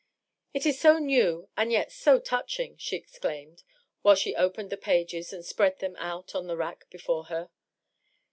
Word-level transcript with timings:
'* 0.29 0.53
It 0.55 0.65
is 0.65 0.79
so 0.79 0.97
new 0.97 1.47
and 1.55 1.71
yet 1.71 1.91
so 1.91 2.19
touching!" 2.19 2.75
she 2.79 2.95
ex 2.97 3.19
claimed, 3.19 3.61
while 4.01 4.15
she 4.15 4.35
opened 4.35 4.71
the 4.71 4.75
pages 4.75 5.31
and 5.31 5.45
spread 5.45 5.77
them 5.77 5.95
out 5.97 6.33
on 6.33 6.47
the 6.47 6.57
rack 6.57 6.89
before 6.89 7.25
her. 7.25 7.51